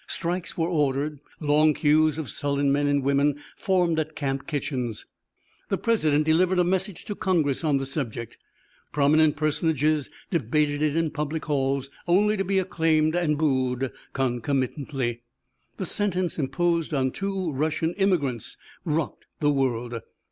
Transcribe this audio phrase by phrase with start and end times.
[0.07, 5.05] Strikes were ordered; long queues of sullen men and women formed at camp kitchens.
[5.69, 8.39] The President delivered a message to Congress on the subject.
[8.91, 15.21] Prominent personages debated it in public halls, only to be acclaimed and booed concomitantly.
[15.77, 20.01] The sentence imposed on two Russian immigrants rocked the world.